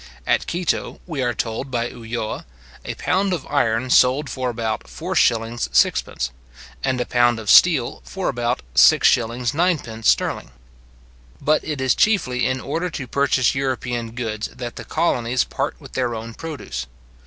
[0.25, 2.47] At Quito, we are told by Ulloa,
[2.83, 6.31] a pound of iron sold for about 4s:6d.,
[6.83, 10.03] and a pound of steel for about 6s:9d.
[10.03, 10.49] sterling.
[11.39, 15.91] But it is chiefly in order to purchase European goods that the colonies part with
[15.93, 16.87] their own produce.